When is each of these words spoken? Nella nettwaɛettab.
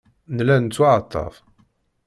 Nella 0.35 0.57
nettwaɛettab. 0.59 1.33